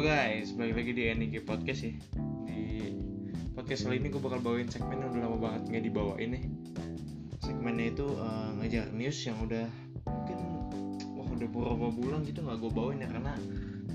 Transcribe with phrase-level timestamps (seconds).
[0.00, 1.92] Guys, balik lagi di NIG Podcast ya
[2.48, 2.88] Di
[3.52, 6.44] podcast kali ini gue bakal bawain segmen yang udah lama banget nggak dibawain nih
[7.44, 9.68] Segmennya itu uh, ngejar news yang udah
[10.08, 10.38] mungkin
[11.20, 13.36] wah udah beberapa bulan gitu nggak gue bawain ya Karena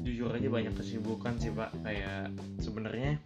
[0.05, 1.73] jujur aja banyak kesibukan sih pak.
[1.81, 3.17] Kayak sebenarnya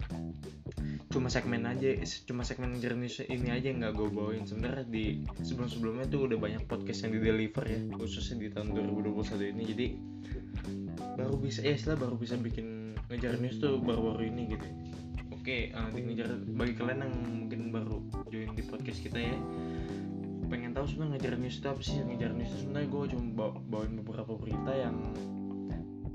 [1.11, 1.99] cuma segmen aja
[2.31, 4.47] cuma segmen news ini aja nggak gue bawain.
[4.47, 8.71] Sebenarnya di sebelum sebelumnya tuh udah banyak podcast yang di deliver ya khususnya di tahun
[8.71, 9.63] 2021 ini.
[9.67, 9.87] Jadi
[11.17, 14.67] baru bisa ya setelah baru bisa bikin ngejar news tuh baru-baru ini gitu.
[15.33, 17.97] Oke uh, di ngejar bagi kalian yang mungkin baru
[18.29, 19.35] join di podcast kita ya
[20.49, 21.95] pengen tahu sebenarnya ngejar news itu apa sih?
[22.01, 24.97] Ngejar news itu sebenarnya gue cuma bawa, bawain beberapa berita yang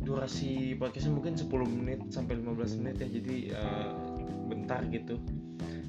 [0.04, 1.48] durasi podcastnya mungkin 10
[1.80, 3.90] menit sampai 15 menit ya jadi uh,
[4.50, 5.16] bentar gitu.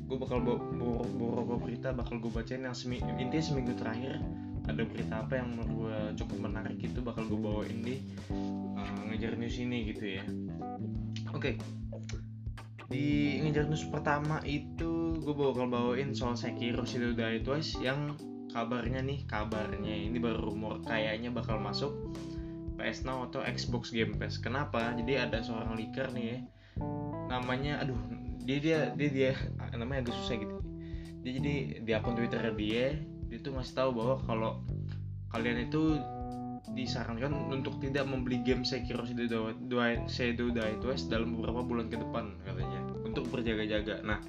[0.05, 0.61] Gue bakal bawa
[1.03, 4.21] beberapa berita bakal gue bacain yang semi intinya seminggu terakhir
[4.65, 8.01] ada berita apa yang menurut gue cukup menarik gitu bakal gue bawain di
[9.09, 10.23] ngejar news ini gitu ya.
[11.33, 11.55] Oke.
[11.55, 11.55] Okay.
[12.85, 18.13] di ngejar news pertama itu gue bakal bawain soal Sekiro Die Twice yang
[18.53, 22.13] kabarnya nih kabarnya ini baru rumor kayaknya bakal masuk
[22.77, 24.37] PS Now atau Xbox Game Pass.
[24.37, 24.93] Kenapa?
[24.93, 26.39] Jadi ada seorang leaker nih ya.
[27.31, 27.97] Namanya aduh
[28.45, 29.31] dia dia dia dia
[29.73, 30.55] namanya agak susah gitu.
[31.25, 34.51] Dia jadi di akun Twitter dia dia tuh ngasih tahu bahwa kalau
[35.33, 35.97] kalian itu
[36.75, 42.81] disarankan untuk tidak membeli game Sekiro Shadow Die Twice dalam beberapa bulan ke depan katanya.
[43.07, 44.03] Untuk berjaga-jaga.
[44.03, 44.19] Nah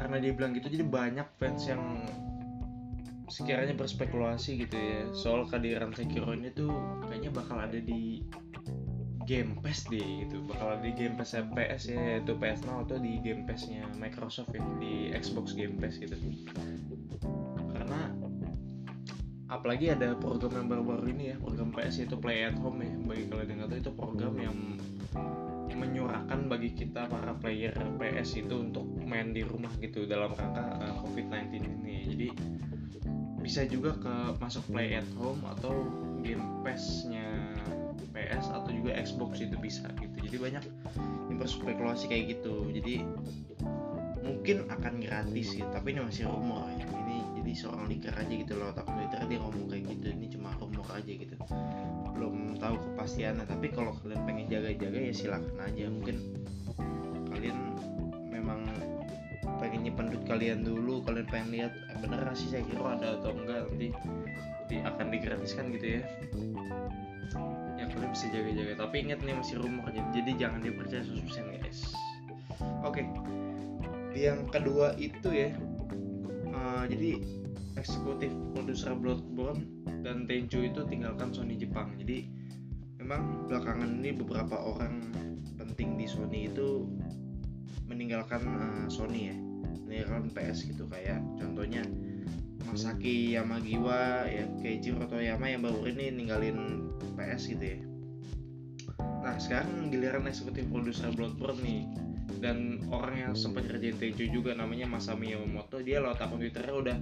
[0.00, 1.82] karena dia bilang gitu jadi banyak fans yang
[3.30, 6.72] sekiranya berspekulasi gitu ya soal kehadiran Sekiro ini tuh
[7.06, 8.24] kayaknya bakal ada di
[9.30, 10.42] Game Pass deh gitu.
[10.42, 14.50] Bakal ada di Game Pass PS ya yaitu PS Now atau di Game Passnya Microsoft
[14.50, 16.18] ya di Xbox Game Pass gitu
[19.60, 22.88] apalagi ada program yang baru-baru ini ya program PS yaitu Play at Home ya.
[23.04, 24.56] Bagi kalian yang tahu itu program yang
[25.76, 30.92] menyurahkan bagi kita para player PS itu untuk main di rumah gitu dalam rangka uh,
[31.04, 31.96] COVID-19 ini.
[32.08, 32.28] Jadi
[33.44, 35.88] bisa juga ke masuk Play at Home atau
[36.24, 37.52] Game Pass-nya
[38.16, 40.16] PS atau juga Xbox itu bisa gitu.
[40.24, 40.64] Jadi banyak
[41.28, 42.64] yang berspekulasi kayak gitu.
[42.72, 43.04] Jadi
[44.24, 46.64] mungkin akan gratis sih tapi ini masih rumor.
[46.76, 50.26] Ya ini jadi seorang leaker aja gitu loh tapi Twitter dia ngomong kayak gitu ini
[50.28, 51.34] cuma rumor aja gitu.
[52.12, 55.84] Belum tahu kepastiannya tapi kalau kalian pengen jaga-jaga ya silakan aja.
[55.88, 56.16] Mungkin
[57.32, 57.58] kalian
[58.28, 58.60] memang
[59.56, 63.32] pengen nyimpan duit kalian dulu kalian pengen lihat eh, bener sih saya kira ada atau
[63.32, 63.88] enggak nanti
[64.68, 66.02] di, akan digratiskan gitu ya.
[67.80, 68.72] Ya kalian bisa jaga-jaga.
[68.84, 71.88] Tapi ingat nih masih rumor jadi jangan dipercaya 100% guys.
[72.84, 73.04] Oke okay.
[74.12, 75.56] yang kedua itu ya
[76.60, 77.16] uh, jadi
[77.80, 79.64] eksekutif produser Bloodborne
[80.04, 81.96] dan Tenchu itu tinggalkan Sony Jepang.
[81.96, 82.28] Jadi
[83.00, 85.08] memang belakangan ini beberapa orang
[85.56, 86.84] penting di Sony itu
[87.88, 89.36] meninggalkan uh, Sony ya.
[89.88, 90.84] Meninggalkan PS gitu.
[90.86, 91.82] Kayak contohnya
[92.68, 97.80] Masaki Yamagiwa ya Keijiro Toyama yang baru ini ninggalin PS gitu ya.
[99.00, 101.82] Nah sekarang giliran eksekutif produser Bloodborne nih
[102.40, 106.96] dan orang yang sempat kerjain Tenchu juga namanya Masami Yamamoto dia lewat akun Twitternya udah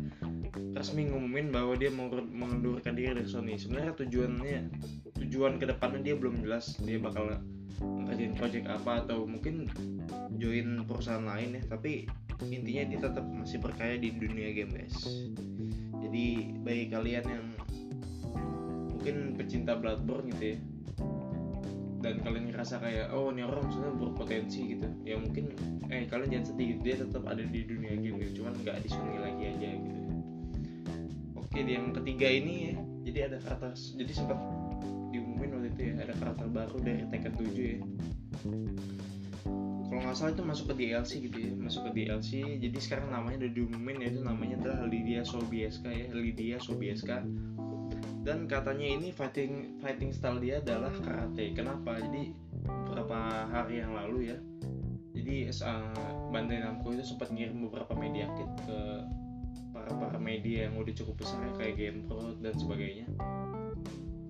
[0.75, 3.54] resmi ngumumin bahwa dia mengundurkan diri dari Sony.
[3.54, 4.59] Sebenarnya tujuannya
[5.15, 7.38] tujuan ke depannya dia belum jelas dia bakal
[7.78, 9.71] ngerjain project apa atau mungkin
[10.43, 11.62] join perusahaan lain ya.
[11.71, 12.10] Tapi
[12.50, 14.98] intinya dia tetap masih percaya di dunia game guys.
[16.03, 16.27] Jadi
[16.66, 17.47] bagi kalian yang
[18.98, 20.59] mungkin pecinta Bloodborne gitu ya
[21.98, 24.86] dan kalian ngerasa kayak oh ini orang sebenarnya berpotensi gitu.
[25.03, 25.54] Ya mungkin
[25.91, 29.19] eh kalian jangan sedih dia tetap ada di dunia game gitu cuman nggak di Sony
[29.19, 30.00] lagi aja gitu.
[31.34, 32.75] Oke di yang ketiga ini ya
[33.09, 34.38] jadi ada karakter jadi sempat
[35.10, 37.78] diumumin waktu itu ya ada karakter baru dari Tekken 7 ya.
[39.88, 43.48] Kalau nggak salah itu masuk ke DLC gitu ya masuk ke DLC jadi sekarang namanya
[43.48, 47.25] udah diumumin ya itu namanya adalah Lydia Sobieska ya Lydia Sobieska
[48.28, 51.57] dan katanya ini fighting fighting style dia adalah karate.
[51.57, 51.97] Kenapa?
[51.97, 52.36] Jadi
[52.69, 54.39] beberapa hari yang lalu ya
[55.16, 58.80] jadi uh, Bandai Namco itu sempat ngirim beberapa media kit ke
[59.72, 63.07] para para media yang udah cukup besar ya, kayak GamePro dan sebagainya.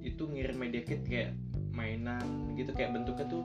[0.03, 1.39] Itu ngirim media kit kayak
[1.71, 3.45] mainan gitu kayak bentuknya tuh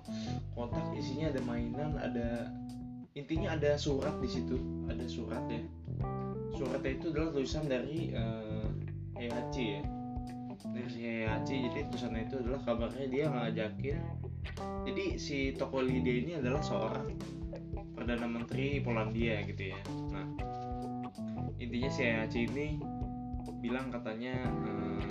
[0.58, 2.50] kotak isinya ada mainan ada
[3.14, 4.58] intinya ada surat di situ
[4.90, 5.62] ada surat ya.
[6.58, 8.66] Suratnya itu adalah tulisan dari uh,
[9.14, 9.82] Heihachi ya
[10.71, 13.98] dari si Heihachi jadi tulisannya itu adalah kabarnya dia ngajakin.
[14.88, 17.07] Jadi si toko Lydia ini adalah seorang
[17.95, 19.80] perdana menteri Polandia gitu ya.
[20.12, 20.25] Nah
[21.60, 22.68] intinya si Heihachi ini
[23.63, 25.07] bilang katanya uh,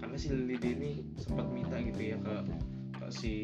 [0.00, 2.34] karena si Lydia ini sempat minta gitu ya ke,
[2.96, 3.34] ke si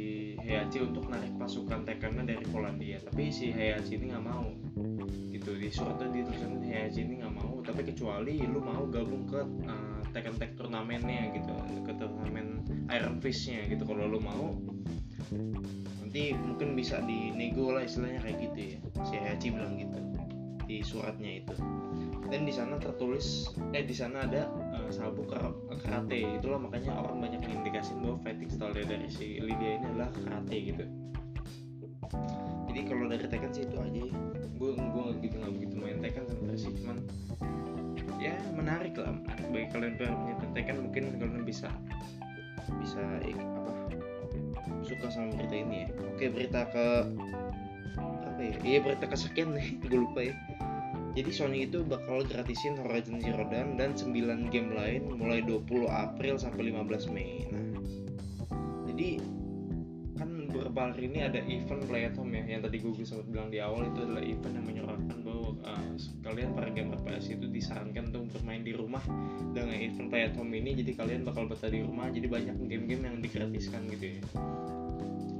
[0.40, 3.00] Heihachi untuk narik pasukan Tekkennya dari Polandia.
[3.04, 4.48] Tapi si Heihachi ini nggak mau.
[5.28, 7.60] Gitu di suratnya dituliskan Heihachi ini nggak mau.
[7.60, 11.52] Tapi kecuali lu mau gabung ke uh, Tekken Tech turnamennya gitu
[11.86, 13.82] ke turnamen Iron Fist-nya gitu.
[13.86, 14.58] Kalau lu mau
[16.02, 18.78] nanti mungkin bisa dinego lah istilahnya kayak gitu ya.
[19.06, 19.98] Si Heihachi bilang gitu
[20.66, 21.54] di suratnya itu.
[22.30, 25.30] Dan di sana tertulis eh di sana ada uh, sabuk
[25.82, 26.38] karate.
[26.38, 30.84] Itulah makanya orang banyak mengindikasi bahwa fighting style dari si Lydia ini adalah karate gitu.
[32.70, 34.02] Jadi kalau dari Tekken sih itu aja.
[34.58, 36.96] Gue gue nggak gitu nggak begitu main Tekken sebenarnya sih cuman
[38.20, 39.16] ya menarik lah.
[39.50, 41.72] Bagi kalian punya Tekken mungkin kalian bisa
[42.78, 43.72] bisa ik, apa
[44.84, 45.88] suka sama berita ini ya.
[46.12, 46.86] Oke berita ke
[47.98, 48.54] apa ya?
[48.62, 49.68] Iya berita kesekian nih.
[49.88, 50.36] Gue lupa ya.
[51.10, 54.14] Jadi Sony itu bakal gratisin Horizon Zero Dawn dan 9
[54.54, 57.50] game lain mulai 20 April sampai 15 Mei.
[57.50, 57.82] Nah,
[58.86, 59.18] jadi
[60.14, 62.42] kan beberapa hari ini ada event play at ya.
[62.46, 65.18] Yang tadi gue sempat bilang di awal itu adalah event yang menyuarakan
[65.64, 65.92] uh,
[66.24, 69.02] kalian para gamer PS itu disarankan untuk bermain di rumah
[69.52, 73.02] dengan event play at home ini jadi kalian bakal betah di rumah jadi banyak game-game
[73.06, 74.22] yang digratiskan gitu ya.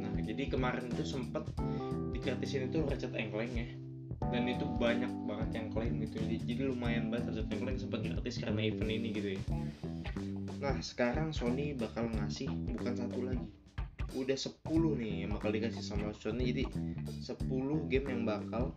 [0.00, 1.44] Nah jadi kemarin itu sempet
[2.12, 3.68] digratisin itu Ratchet Clank ya.
[4.30, 8.34] Dan itu banyak banget yang klaim gitu jadi, jadi lumayan banget Ratchet Clank sempat gratis
[8.38, 9.42] karena event ini gitu ya.
[10.60, 13.46] Nah sekarang Sony bakal ngasih bukan satu lagi
[14.14, 18.74] udah 10 nih yang bakal dikasih sama Sony jadi 10 game yang bakal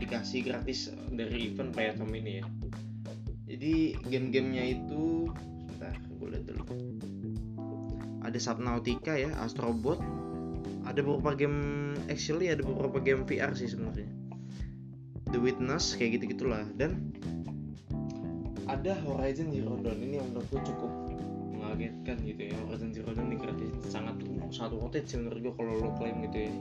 [0.00, 2.44] dikasih gratis dari event Playatom ini ya.
[3.50, 5.28] Jadi game-gamenya itu
[5.68, 6.64] sebentar gue lihat dulu.
[8.24, 10.00] Ada Subnautica ya Astrobot.
[10.88, 14.08] Ada beberapa game actually ada beberapa game VR sih sebenarnya.
[15.30, 17.14] The Witness kayak gitu gitulah dan
[18.66, 20.90] ada Horizon Zero Dawn ini yang menurutku cukup
[21.54, 22.56] mengagetkan gitu ya.
[22.66, 24.18] Horizon Zero Dawn gratis sangat
[24.98, 26.52] it sih menurut gue kalau lo klaim gitu ya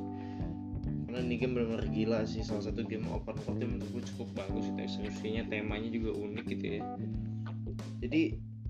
[1.09, 4.29] karena ini game benar-benar gila sih salah satu game open world yang menurut gue cukup
[4.45, 6.85] bagus itu eksekusinya temanya juga unik gitu ya.
[8.05, 8.21] Jadi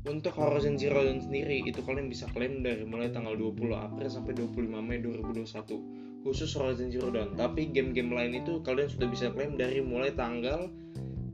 [0.08, 4.32] untuk Horizon Zero Dawn sendiri itu kalian bisa klaim dari mulai tanggal 20 April sampai
[4.40, 7.36] 25 Mei 2021 khusus Horizon Zero Dawn.
[7.36, 10.72] Tapi game-game lain itu kalian sudah bisa klaim dari mulai tanggal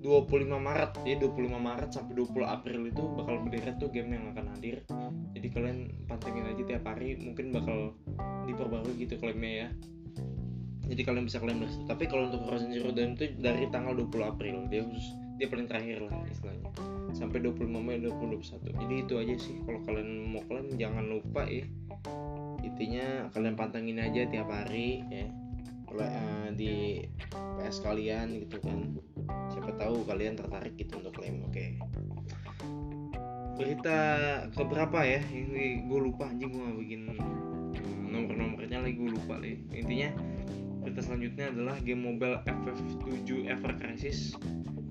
[0.01, 1.05] 25 Maret.
[1.05, 4.81] Ya 25 Maret sampai 20 April itu bakal berderet tuh game yang akan hadir.
[5.37, 5.77] Jadi kalian
[6.09, 7.93] pantengin aja tiap hari mungkin bakal
[8.49, 9.69] diperbarui gitu klaimnya ya
[10.85, 11.85] jadi kalian bisa klaim dari situ.
[11.89, 14.55] Tapi kalau untuk Horizon Zero Dawn itu dari tanggal 20 April.
[14.69, 16.69] Dia khusus dia paling terakhir lah istilahnya.
[17.11, 19.55] Sampai 25 Mei 2021 jadi itu aja sih.
[19.65, 21.65] Kalau kalian mau klaim jangan lupa ya.
[22.61, 25.27] Intinya kalian pantengin aja tiap hari ya.
[25.95, 28.99] Uh, di PS kalian gitu kan.
[29.51, 31.55] Siapa tahu kalian tertarik gitu untuk klaim oke.
[31.55, 31.79] Okay.
[33.55, 33.99] berita
[34.51, 35.23] keberapa ya?
[35.31, 37.01] Ini gue lupa anjing gue bikin
[38.11, 39.55] nomor-nomornya lagi gue lupa deh.
[39.71, 40.11] Intinya
[40.85, 44.37] berita selanjutnya adalah game mobile FF7 Ever Crisis.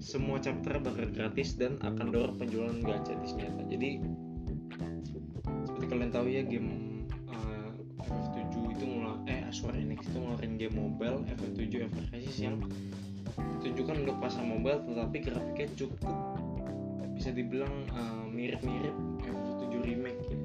[0.03, 3.63] Semua chapter bakal gratis dan akan dorong penjualan gacha di senjata.
[3.71, 3.91] Jadi
[5.71, 7.71] seperti kalian tahu ya game uh,
[8.03, 12.59] FF7 itu mulai eh Square Enix itu ngeluarin game mobile FF7 Ever Crisis yang
[13.63, 16.17] ditujukan untuk pasar mobile tetapi grafiknya cukup
[17.15, 20.39] bisa dibilang uh, mirip-mirip FF7 remake ya.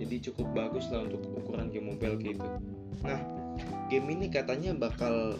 [0.00, 2.48] Jadi cukup bagus lah untuk ukuran game mobile gitu.
[3.04, 3.43] Nah
[3.94, 5.38] game ini katanya bakal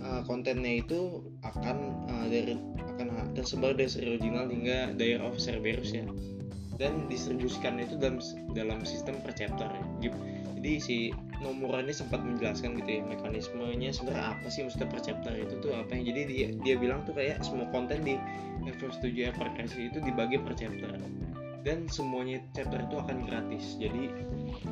[0.00, 2.56] uh, kontennya itu akan uh, dari
[2.96, 6.08] akan tersebar dari seri original hingga Dire of Cerberus ya.
[6.80, 8.24] Dan distribusikan itu dalam
[8.56, 9.68] dalam sistem per chapter
[10.00, 10.08] ya.
[10.56, 10.96] jadi si
[11.44, 15.92] nomorannya sempat menjelaskan gitu ya mekanismenya sebenarnya apa sih maksudnya per chapter itu tuh apa
[15.96, 18.20] yang jadi dia dia bilang tuh kayak semua konten di
[18.64, 21.00] FF7 FRS itu dibagi per chapter
[21.60, 23.76] dan semuanya chapter itu akan gratis.
[23.76, 24.08] Jadi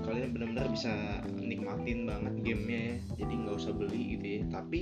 [0.05, 2.97] kalian benar-benar bisa nikmatin banget gamenya ya.
[3.25, 4.43] Jadi nggak usah beli gitu ya.
[4.49, 4.81] Tapi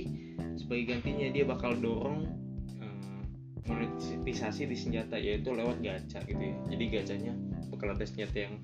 [0.55, 2.31] sebagai gantinya dia bakal dorong
[2.79, 3.23] uh,
[3.67, 6.55] monetisasi di senjata yaitu lewat gacha gitu ya.
[6.71, 7.33] Jadi gacanya
[7.75, 8.55] bakal ada senjata yang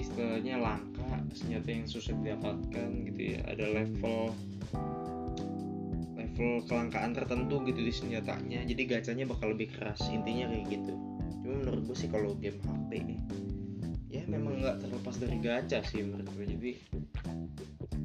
[0.00, 3.40] istilahnya langka senjata yang susah didapatkan gitu ya.
[3.52, 4.32] Ada level
[6.16, 8.64] level kelangkaan tertentu gitu di senjatanya.
[8.64, 11.05] Jadi gacanya bakal lebih keras intinya kayak gitu
[11.56, 12.90] menurut gue sih kalau game HP
[14.06, 16.70] ya memang nggak terlepas dari gacha sih menurut gue jadi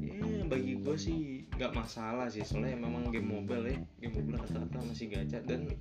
[0.02, 2.44] ya bagi gue sih nggak masalah sih.
[2.44, 5.38] Soalnya memang game mobile ya game mobile rata-rata masih gacha.
[5.44, 5.72] Dan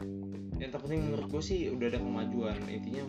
[0.62, 2.56] yang terpenting menurut gue sih udah ada kemajuan.
[2.70, 3.04] Intinya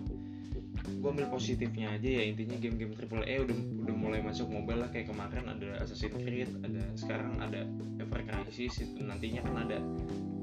[0.83, 2.23] gue ambil positifnya aja ya.
[2.27, 4.91] Intinya game-game triple A udah udah mulai masuk mobile lah.
[4.91, 7.67] Kayak kemarin ada Assassin's Creed ada sekarang ada
[8.03, 8.83] Ever Crisis.
[8.83, 9.79] Itu nantinya kan ada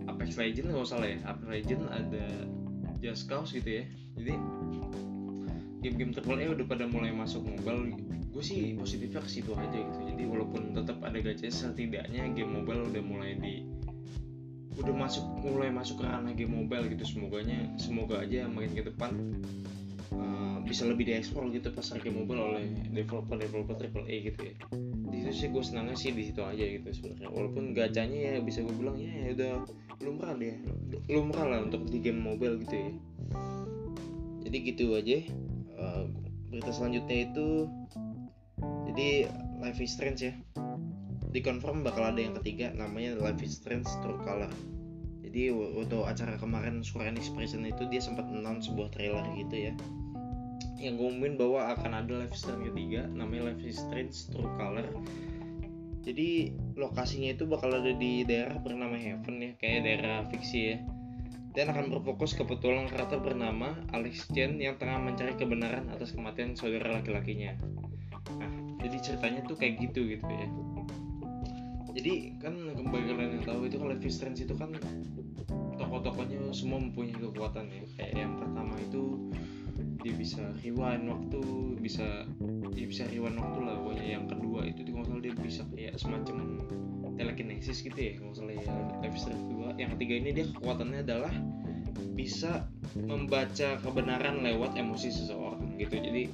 [0.08, 1.20] Apex Legends nggak salah ya.
[1.28, 2.26] Apex Legends ada
[3.00, 3.84] Just Cause gitu ya.
[4.20, 4.34] Jadi
[5.80, 7.96] game-game triple udah pada mulai masuk mobile.
[8.30, 10.00] Gue sih positifnya ke situ aja gitu.
[10.06, 13.66] Jadi walaupun tetap ada gacha setidaknya game mobile udah mulai di
[14.80, 17.04] udah masuk mulai masuk ke ranah game mobile gitu.
[17.08, 19.12] Semoganya semoga aja makin ke depan
[20.14, 24.56] uh, bisa lebih diekspor gitu pasar game mobile oleh developer developer triple A gitu ya.
[25.10, 27.30] Di situ sih gue senangnya sih di situ aja gitu sebenarnya.
[27.34, 29.54] Walaupun gacanya ya bisa gue bilang ya, ya udah
[30.00, 30.56] lumrah deh
[31.12, 32.92] lumrah lah untuk di game mobile gitu ya.
[34.46, 35.18] Jadi gitu aja.
[35.80, 36.06] Uh,
[36.50, 37.70] berita selanjutnya itu
[38.90, 40.34] jadi Life is Strange ya.
[41.30, 44.50] Dikonfirm bakal ada yang ketiga namanya Life is Strange True Color.
[45.30, 49.74] Jadi waktu acara kemarin Square Enix Present itu dia sempat announce sebuah trailer gitu ya
[50.80, 54.88] yang ngumumin bahwa akan ada is Strange ketiga namanya is Strange True Color.
[56.08, 60.78] Jadi lokasinya itu bakal ada di daerah bernama Heaven ya kayak daerah fiksi ya.
[61.52, 66.56] Dan akan berfokus ke petualang karakter bernama Alex Chen yang tengah mencari kebenaran atas kematian
[66.56, 67.58] saudara laki-lakinya.
[68.40, 70.48] Nah jadi ceritanya tuh kayak gitu gitu ya.
[72.00, 74.72] Jadi kan kembali kalian yang tahu itu Life is Strange itu kan
[75.76, 77.84] tokoh-tokohnya semua mempunyai kekuatan ya.
[78.00, 79.04] Kayak yang pertama itu
[80.10, 81.42] dia bisa rewind waktu
[81.78, 82.26] bisa
[82.74, 86.66] dia bisa rewind waktu lah pokoknya yang kedua itu di konsol dia bisa kayak semacam
[87.14, 88.66] telekinesis gitu ya kalau ya
[89.14, 91.34] Strange 2 yang ketiga ini dia kekuatannya adalah
[92.18, 92.66] bisa
[92.98, 96.00] membaca kebenaran lewat emosi seseorang gitu.
[96.00, 96.32] Jadi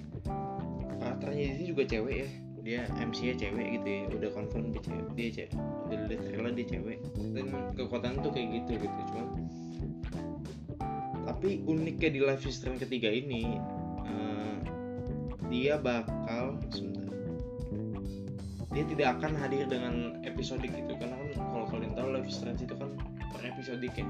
[1.01, 2.29] karakternya ini juga cewek ya
[2.65, 5.51] dia MC nya cewek gitu ya udah confirm dia cewek dia cewek
[5.85, 6.97] udah lihat trailer dia cewek.
[7.33, 9.27] Dan kekuatan tuh kayak gitu gitu cuman
[11.35, 13.59] tapi uniknya di live stream ketiga ini
[14.07, 14.55] uh,
[15.51, 17.11] dia bakal sebentar.
[18.71, 22.71] Dia tidak akan hadir dengan episodik gitu karena kan kalau kalian tahu live stream itu
[22.71, 22.87] kan
[23.35, 24.07] per episodik ya.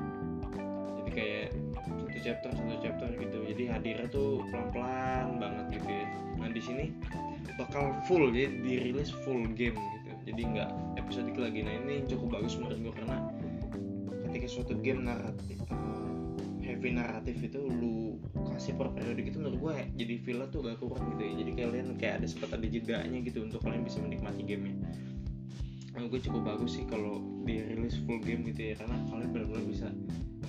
[1.01, 1.48] Jadi kayak
[1.82, 3.38] satu chapter satu chapter gitu.
[3.50, 6.05] Jadi hadirnya tuh pelan pelan banget gitu ya.
[6.38, 6.86] Nah di sini
[7.58, 10.12] bakal full jadi dirilis full game gitu.
[10.29, 10.70] Jadi nggak
[11.01, 11.65] episodik lagi.
[11.65, 13.17] Nah ini cukup bagus menurut gue karena
[14.29, 15.95] ketika suatu game naratif uh,
[16.75, 18.20] heavy naratif itu lu
[18.51, 21.34] kasih per periode gitu menurut gue jadi feel tuh gak kurang gitu ya.
[21.39, 24.75] Jadi kalian kayak ada sempat ada jedanya gitu untuk kalian bisa menikmati gamenya.
[25.96, 29.88] Menurut gue cukup bagus sih kalau dirilis full game gitu ya karena kalian benar-benar bisa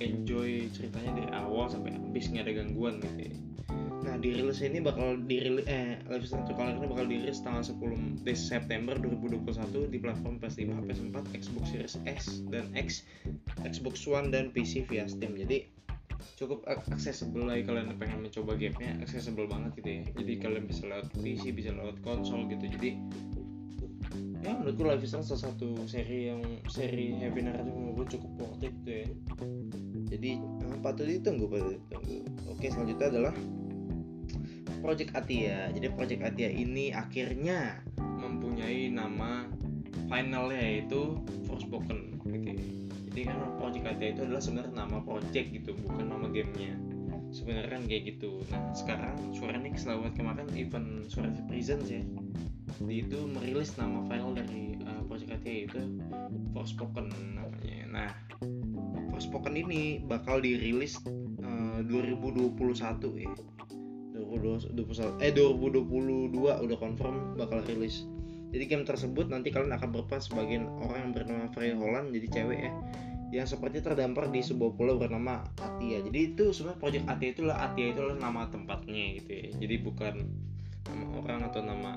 [0.02, 3.34] enjoy ceritanya dari awal sampai habis nggak ada gangguan gitu ya.
[4.06, 9.90] Nah, dirilis ini bakal dirilis eh Live is ini bakal dirilis tanggal 10 September 2021
[9.90, 13.02] di platform PS5, PS4, Xbox Series S dan X,
[13.66, 15.34] Xbox One dan PC via Steam.
[15.34, 15.75] Jadi
[16.36, 21.06] cukup accessible lah kalian pengen mencoba gamenya accessible banget gitu ya jadi kalian bisa lewat
[21.20, 22.90] PC bisa lewat konsol gitu jadi
[24.44, 28.74] ya menurutku Life is salah satu seri yang seri heavy narrative menurut cukup worth it
[28.86, 29.08] tuh ya
[30.06, 30.30] jadi
[30.84, 33.34] patut ditunggu patut ditunggu oke selanjutnya adalah
[34.86, 35.66] Project Atia.
[35.74, 39.50] Jadi Project Atia ini akhirnya mempunyai nama
[40.06, 41.18] finalnya yaitu
[41.50, 42.54] Forspoken gitu.
[42.54, 42.85] Ya.
[43.16, 46.76] Jadi kan Project Atia itu adalah sebenarnya nama project gitu, bukan nama gamenya.
[47.32, 48.44] Sebenarnya kan kayak gitu.
[48.52, 52.04] Nah sekarang Square Enix lewat kemarin event Square Enix Presents ya,
[52.84, 55.80] di itu merilis nama final dari uh, Project Atia itu
[56.52, 57.88] Forspoken namanya.
[57.88, 58.10] Nah
[59.08, 61.00] Forspoken ini bakal dirilis
[61.40, 62.52] uh, 2021
[63.16, 63.32] ya
[64.12, 68.04] 2021 eh 2022 udah confirm bakal rilis
[68.52, 72.58] jadi game tersebut nanti kalian akan berperan sebagai orang yang bernama Frey Holland jadi cewek
[72.64, 72.72] ya
[73.34, 75.98] yang seperti terdampar di sebuah pulau bernama Atia.
[76.02, 79.48] Jadi itu sebenarnya project Atia itulah Atia itu adalah nama tempatnya gitu ya.
[79.58, 80.14] Jadi bukan
[80.86, 81.90] nama orang atau nama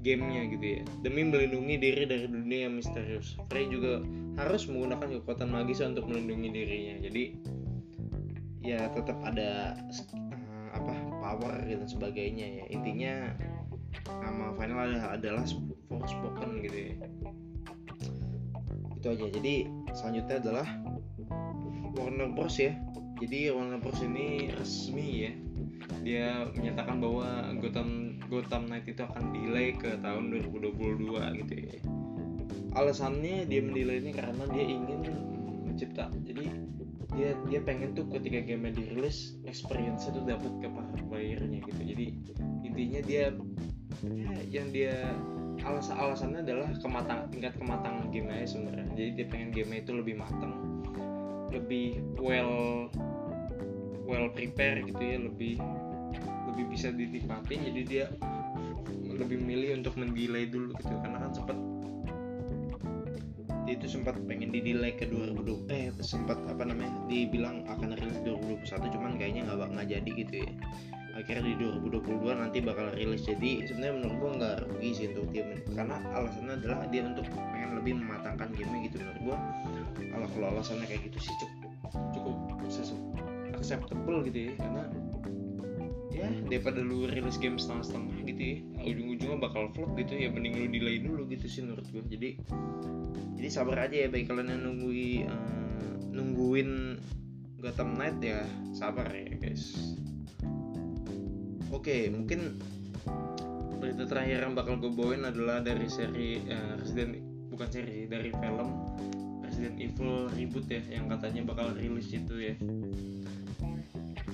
[0.00, 0.80] gamenya gitu ya.
[1.04, 3.36] Demi melindungi diri dari dunia yang misterius.
[3.52, 4.00] Frey juga
[4.40, 6.96] harus menggunakan kekuatan magis untuk melindungi dirinya.
[7.04, 7.24] Jadi
[8.64, 9.76] ya tetap ada
[11.20, 12.64] power gitu dan sebagainya ya.
[12.72, 13.14] Intinya
[14.08, 15.44] nama final adalah, adalah
[15.88, 16.94] Forspoken gitu ya
[19.04, 19.26] itu aja.
[19.36, 19.54] Jadi
[19.92, 20.68] selanjutnya adalah
[22.00, 22.56] Warner Bros.
[22.56, 22.72] ya.
[23.20, 24.00] Jadi Warner Bros.
[24.00, 25.32] ini resmi ya.
[26.00, 31.76] Dia menyatakan bahwa Gotham Gotham Knight itu akan delay ke tahun 2022 gitu ya.
[32.74, 35.04] Alasannya dia mendelay ini karena dia ingin
[35.68, 36.08] mencipta.
[36.24, 36.48] Jadi
[37.14, 41.82] dia dia pengen tuh ketika game dirilis experience itu dapat ke para playernya gitu.
[41.84, 42.06] Jadi
[42.64, 43.30] intinya dia
[44.02, 45.14] ya, yang dia
[45.62, 48.86] alasan alasannya adalah kematang tingkat kematangan game aja sebenarnya.
[48.98, 50.74] Jadi dia pengen game itu lebih matang
[51.54, 52.90] lebih well
[54.04, 55.56] well prepare gitu ya lebih
[56.50, 58.06] lebih bisa dinikmati jadi dia
[59.14, 61.56] lebih milih untuk mendelay dulu gitu karena kan sempat
[63.64, 68.20] dia itu sempat pengen di delay ke 2020 eh sempat apa namanya dibilang akan rilis
[68.20, 70.50] 2021 cuman kayaknya nggak nggak jadi gitu ya
[71.14, 73.22] akhirnya di 2022 nanti bakal rilis.
[73.22, 77.70] Jadi sebenarnya menurut gua nggak rugi sih untuk tim karena alasannya adalah dia untuk pengen
[77.78, 78.96] lebih mematangkan game gitu.
[78.98, 79.36] Menurut gua
[80.10, 81.54] kalau kalau alasannya kayak gitu sih cukup
[82.14, 82.36] cukup
[83.54, 84.52] acceptable gitu ya.
[84.58, 84.82] Karena
[86.14, 88.56] ya daripada lu rilis game setengah-setengah gitu ya
[88.86, 90.28] ujung-ujungnya bakal flop gitu ya.
[90.34, 92.30] Mending lu delay dulu gitu sih menurut gue jadi
[93.38, 94.08] jadi sabar aja ya.
[94.10, 96.70] Baik kalian yang nungguin uh, nungguin
[97.62, 98.44] Gotham Knight ya
[98.76, 99.94] sabar ya guys
[101.74, 102.62] oke mungkin
[103.82, 107.18] berita terakhir yang bakal gue bawain adalah dari seri uh, Resident
[107.50, 108.68] bukan seri dari film
[109.44, 112.54] Resident Evil reboot ya yang katanya bakal rilis itu ya.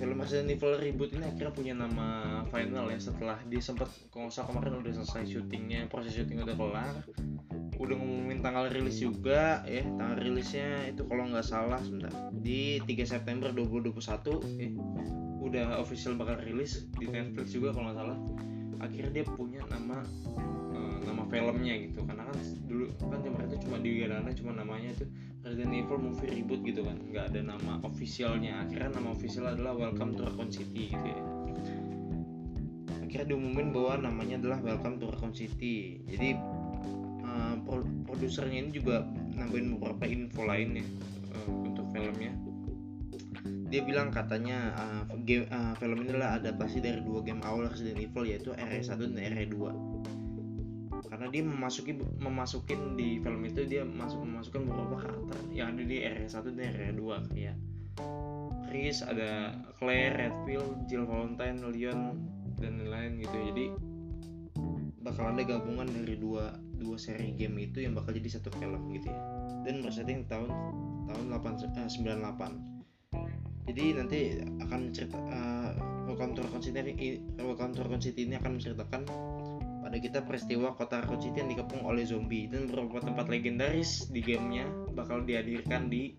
[0.01, 4.81] Film Resident Evil reboot ini akhirnya punya nama final ya setelah dia sempat kalau kemarin
[4.81, 6.95] udah selesai syutingnya proses syuting udah kelar.
[7.77, 13.05] Udah ngumumin tanggal rilis juga ya tanggal rilisnya itu kalau nggak salah sebentar di 3
[13.05, 13.93] September 2021
[14.57, 14.71] ya
[15.41, 18.19] udah official bakal rilis di Netflix juga kalau nggak salah.
[18.81, 20.01] Akhirnya dia punya nama
[20.73, 22.01] uh, nama filmnya gitu.
[22.05, 25.05] Karena kan dulu kan kemarin itu cuma di Uganda cuma namanya itu
[25.41, 26.97] Resident Evil movie reboot gitu kan.
[27.09, 28.65] Nggak ada nama officialnya.
[28.65, 31.21] Akhirnya nama official adalah Welcome to Raccoon City gitu ya.
[33.05, 36.01] Akhirnya diumumin bahwa namanya adalah Welcome to Raccoon City.
[36.09, 36.37] Jadi
[37.25, 37.57] uh,
[38.09, 39.05] produsernya ini juga
[39.37, 40.87] nambahin beberapa info lain ya
[41.37, 42.33] uh, untuk filmnya
[43.71, 47.99] dia bilang katanya uh, game, uh, film ini adalah adaptasi dari dua game awal Resident
[48.03, 49.57] Evil yaitu RE1 dan RE2
[51.11, 51.93] karena dia memasuki
[52.23, 57.03] memasukin di film itu dia masuk memasukkan beberapa karakter yang ada di RE1 dan RE2
[57.35, 57.57] kayak
[58.71, 59.51] Chris, ada
[59.83, 62.01] Claire, Redfield, Jill Valentine, Leon
[62.63, 63.67] dan lain-lain gitu jadi
[65.01, 69.13] bakal ada gabungan dari dua dua seri game itu yang bakal jadi satu film gitu
[69.13, 69.21] ya.
[69.65, 70.49] Dan bersetting tahun
[71.11, 72.80] tahun 8, eh, 98
[73.71, 75.71] jadi nanti akan cerita uh,
[76.11, 76.43] Welcome to
[78.03, 79.07] City ini akan menceritakan
[79.87, 82.51] pada kita peristiwa kota Raccoon City yang dikepung oleh zombie.
[82.51, 86.19] Dan beberapa tempat legendaris di gamenya bakal dihadirkan di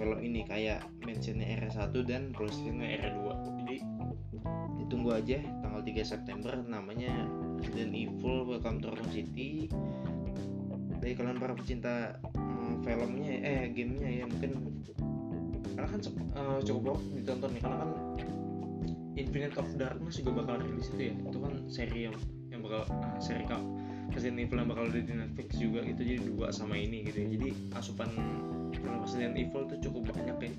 [0.00, 3.20] film ini kayak mentionnya R1 dan PlayStation R2
[3.64, 3.76] jadi
[4.80, 7.28] ditunggu aja tanggal 3 September namanya
[7.60, 9.68] Resident Evil Welcome to Raccoon City.
[11.04, 14.52] Dari kalian para pecinta um, filmnya eh gamenya ya mungkin
[15.76, 16.00] karena kan
[16.34, 17.90] uh, cukup ditonton nih karena kan
[19.16, 21.14] Infinite of Darkness juga bakal rilis itu ya.
[21.24, 22.08] Itu kan seri
[22.52, 23.44] yang bakal uh, seri
[24.12, 27.28] Resident Evil yang bakal ada di Netflix juga itu jadi dua sama ini gitu ya.
[27.36, 28.08] Jadi asupan
[28.72, 30.52] film Resident Evil tuh cukup banyak ya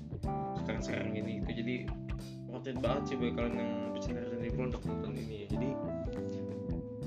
[0.62, 1.74] sekarang sekarang ini itu jadi
[2.44, 5.46] worth it banget sih bagi kalian yang pecinta Resident Evil untuk nonton ini ya.
[5.56, 5.68] Jadi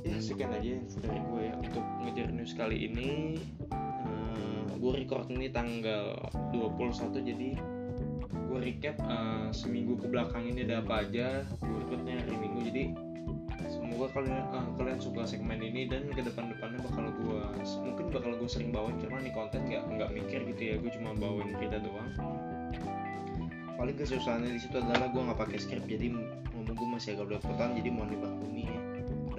[0.02, 3.10] ya sekian aja info dari gue ya untuk ngejar news kali ini.
[3.70, 6.18] Uh, gue record ini tanggal
[6.50, 7.50] 21 jadi
[8.62, 12.60] recap uh, seminggu ke belakang ini ada apa aja recordnya hari minggu.
[12.70, 12.84] Jadi
[13.68, 17.42] semoga kalian uh, kalian suka segmen ini dan ke depan depannya bakal gue
[17.82, 20.76] mungkin bakal gue sering bawain karena nih konten nggak nggak mikir gitu ya.
[20.78, 22.10] Gue cuma bawain berita doang.
[23.82, 26.14] Paling kesusahannya di situ adalah gue nggak pakai script jadi
[26.54, 28.80] ngomong gue masih agak belepotan jadi mohon dimaklumi ya.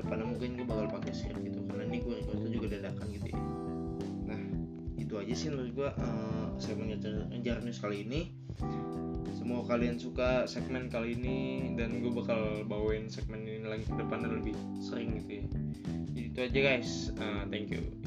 [0.03, 3.41] Depannya mungkin gue bakal pakai script gitu karena ini gue record juga dadakan gitu ya.
[4.27, 4.43] Nah
[4.99, 8.42] itu aja sih menurut gue uh, segmen ngejar news kali ini
[9.43, 14.31] semoga kalian suka segmen kali ini dan gue bakal bawain segmen ini lagi ke depannya
[14.31, 15.45] lebih sering gitu ya
[16.15, 18.02] jadi itu aja guys uh, thank you Yo.